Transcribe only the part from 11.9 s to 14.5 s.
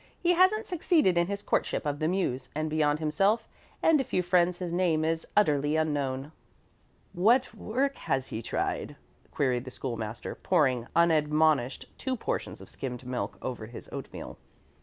two portions of skimmed milk over his oatmeal.